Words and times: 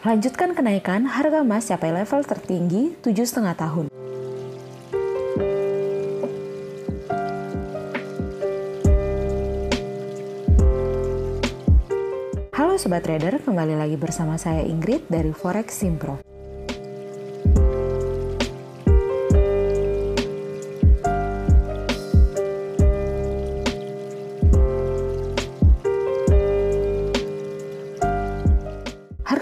Lanjutkan 0.00 0.56
kenaikan, 0.56 1.04
harga 1.04 1.44
emas 1.44 1.68
capai 1.68 1.92
level 1.92 2.24
tertinggi 2.24 2.96
7,5 3.04 3.52
tahun. 3.52 3.84
Halo 12.56 12.80
Sobat 12.80 13.04
Trader, 13.04 13.44
kembali 13.44 13.76
lagi 13.76 14.00
bersama 14.00 14.40
saya 14.40 14.64
Ingrid 14.64 15.04
dari 15.12 15.36
Forex 15.36 15.76
Simpro. 15.76 16.29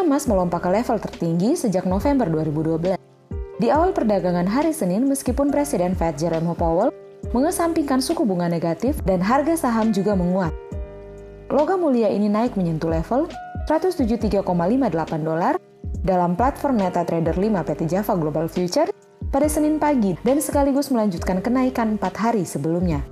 Harga 0.00 0.16
emas 0.16 0.32
melompat 0.32 0.64
ke 0.64 0.70
level 0.72 0.96
tertinggi 0.96 1.60
sejak 1.60 1.84
November 1.84 2.24
2012. 2.32 2.96
Di 3.60 3.68
awal 3.68 3.92
perdagangan 3.92 4.48
hari 4.48 4.72
Senin, 4.72 5.04
meskipun 5.04 5.52
Presiden 5.52 5.92
Fed 5.92 6.16
Jerome 6.16 6.56
Powell 6.56 6.88
mengesampingkan 7.36 8.00
suku 8.00 8.24
bunga 8.24 8.48
negatif 8.48 8.96
dan 9.04 9.20
harga 9.20 9.60
saham 9.60 9.92
juga 9.92 10.16
menguat. 10.16 10.56
Logam 11.52 11.84
mulia 11.84 12.08
ini 12.08 12.32
naik 12.32 12.56
menyentuh 12.56 12.88
level 12.88 13.28
173,58 13.68 14.40
dolar 15.20 15.60
dalam 16.00 16.32
platform 16.32 16.80
MetaTrader 16.80 17.36
5 17.36 17.60
PT 17.60 17.80
Java 17.92 18.16
Global 18.16 18.48
Future 18.48 18.88
pada 19.28 19.52
Senin 19.52 19.76
pagi 19.76 20.16
dan 20.24 20.40
sekaligus 20.40 20.88
melanjutkan 20.88 21.44
kenaikan 21.44 22.00
4 22.00 22.08
hari 22.16 22.48
sebelumnya. 22.48 23.04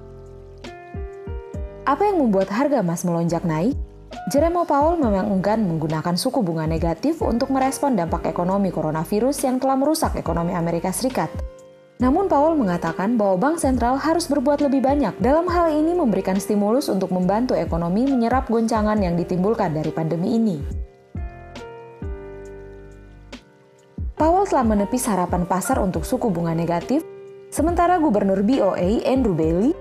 Apa 1.84 2.08
yang 2.08 2.24
membuat 2.24 2.48
harga 2.48 2.80
emas 2.80 3.04
melonjak 3.04 3.44
naik? 3.44 3.76
Jerome 4.28 4.68
Powell 4.68 5.00
memang 5.00 5.40
enggan 5.40 5.64
menggunakan 5.64 6.12
suku 6.12 6.44
bunga 6.44 6.68
negatif 6.68 7.24
untuk 7.24 7.48
merespon 7.48 7.96
dampak 7.96 8.28
ekonomi 8.28 8.68
coronavirus 8.68 9.48
yang 9.48 9.56
telah 9.56 9.80
merusak 9.80 10.20
ekonomi 10.20 10.52
Amerika 10.52 10.92
Serikat. 10.92 11.32
Namun 11.96 12.28
Powell 12.28 12.52
mengatakan 12.52 13.16
bahwa 13.16 13.40
bank 13.40 13.56
sentral 13.56 13.96
harus 13.96 14.28
berbuat 14.28 14.60
lebih 14.60 14.84
banyak 14.84 15.16
dalam 15.24 15.48
hal 15.48 15.72
ini 15.72 15.96
memberikan 15.96 16.36
stimulus 16.36 16.92
untuk 16.92 17.08
membantu 17.08 17.56
ekonomi 17.56 18.04
menyerap 18.04 18.52
goncangan 18.52 19.00
yang 19.00 19.16
ditimbulkan 19.16 19.72
dari 19.72 19.88
pandemi 19.96 20.36
ini. 20.36 20.56
Powell 24.12 24.44
telah 24.44 24.66
menepis 24.68 25.08
harapan 25.08 25.48
pasar 25.48 25.80
untuk 25.80 26.04
suku 26.04 26.28
bunga 26.28 26.52
negatif, 26.52 27.00
sementara 27.48 27.96
Gubernur 27.96 28.44
BOA 28.44 29.08
Andrew 29.08 29.32
Bailey 29.32 29.72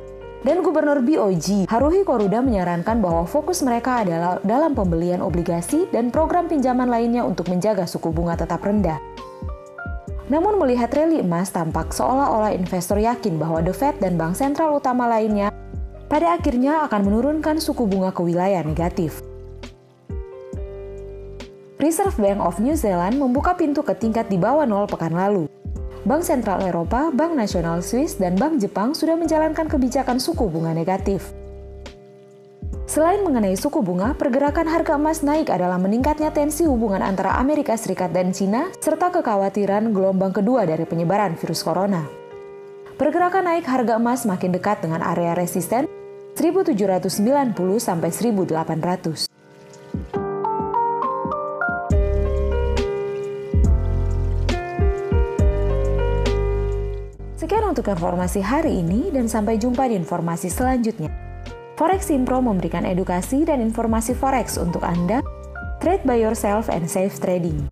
dan 0.46 0.62
Gubernur 0.62 1.02
BOG 1.02 1.66
Haruhi 1.66 2.06
Koruda 2.06 2.46
menyarankan 2.46 3.02
bahwa 3.02 3.26
fokus 3.26 3.66
mereka 3.66 4.06
adalah 4.06 4.38
dalam 4.46 4.78
pembelian 4.78 5.26
obligasi 5.26 5.90
dan 5.90 6.14
program 6.14 6.46
pinjaman 6.46 6.86
lainnya 6.86 7.26
untuk 7.26 7.50
menjaga 7.50 7.90
suku 7.90 8.14
bunga 8.14 8.38
tetap 8.38 8.62
rendah. 8.62 9.02
Namun 10.28 10.60
melihat 10.60 10.92
rally 10.92 11.24
emas 11.24 11.50
tampak 11.56 11.96
seolah-olah 11.96 12.52
investor 12.52 13.00
yakin 13.00 13.40
bahwa 13.40 13.64
The 13.64 13.72
Fed 13.72 13.98
dan 14.04 14.20
bank 14.20 14.36
sentral 14.36 14.76
utama 14.76 15.08
lainnya 15.08 15.50
pada 16.12 16.36
akhirnya 16.36 16.84
akan 16.86 17.02
menurunkan 17.08 17.64
suku 17.64 17.88
bunga 17.88 18.12
ke 18.12 18.22
wilayah 18.22 18.62
negatif. 18.62 19.24
Reserve 21.78 22.18
Bank 22.18 22.42
of 22.42 22.58
New 22.58 22.74
Zealand 22.74 23.22
membuka 23.22 23.54
pintu 23.54 23.86
ke 23.86 23.94
tingkat 23.94 24.28
di 24.28 24.36
bawah 24.36 24.66
nol 24.66 24.90
pekan 24.90 25.14
lalu. 25.14 25.46
Bank 26.06 26.22
Sentral 26.22 26.62
Eropa, 26.62 27.10
Bank 27.10 27.34
Nasional 27.34 27.82
Swiss, 27.82 28.20
dan 28.22 28.38
Bank 28.38 28.62
Jepang 28.62 28.94
sudah 28.94 29.18
menjalankan 29.18 29.66
kebijakan 29.66 30.22
suku 30.22 30.46
bunga 30.46 30.76
negatif. 30.76 31.34
Selain 32.88 33.22
mengenai 33.22 33.54
suku 33.54 33.84
bunga, 33.84 34.16
pergerakan 34.18 34.66
harga 34.66 34.98
emas 34.98 35.22
naik 35.22 35.54
adalah 35.54 35.78
meningkatnya 35.78 36.34
tensi 36.34 36.66
hubungan 36.66 37.04
antara 37.04 37.36
Amerika 37.38 37.78
Serikat 37.78 38.16
dan 38.16 38.32
Cina, 38.32 38.74
serta 38.80 39.12
kekhawatiran 39.12 39.92
gelombang 39.92 40.34
kedua 40.34 40.66
dari 40.66 40.88
penyebaran 40.88 41.38
virus 41.38 41.62
corona. 41.62 42.08
Pergerakan 42.98 43.46
naik 43.54 43.70
harga 43.70 44.02
emas 44.02 44.26
makin 44.26 44.50
dekat 44.50 44.82
dengan 44.82 45.06
area 45.06 45.38
resisten 45.38 45.86
1790 46.34 47.54
sampai 47.78 48.10
1800. 48.10 49.27
Sekian 57.58 57.74
untuk 57.74 57.90
informasi 57.90 58.38
hari 58.46 58.86
ini 58.86 59.10
dan 59.10 59.26
sampai 59.26 59.58
jumpa 59.58 59.90
di 59.90 59.98
informasi 59.98 60.46
selanjutnya. 60.46 61.10
Forex 61.74 62.14
Impro 62.14 62.38
memberikan 62.38 62.86
edukasi 62.86 63.50
dan 63.50 63.66
informasi 63.66 64.14
forex 64.14 64.62
untuk 64.62 64.86
Anda. 64.86 65.26
Trade 65.82 66.06
by 66.06 66.22
yourself 66.22 66.70
and 66.70 66.86
safe 66.86 67.18
trading. 67.18 67.66